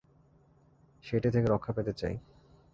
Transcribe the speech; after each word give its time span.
সেইটে 1.03 1.29
থেকে 1.31 1.47
রক্ষা 1.47 1.71
পেতে 1.73 1.93
চাই। 1.93 2.15